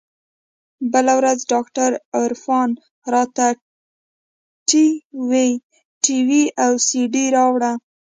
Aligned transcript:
بله 0.93 1.13
ورځ 1.19 1.39
ډاکتر 1.51 1.89
عرفان 2.21 2.69
راته 3.13 3.47
ټي 4.69 4.85
وي 6.29 6.41
او 6.65 6.71
سي 6.87 7.01
ډي 7.13 7.25
راوړه. 7.35 7.71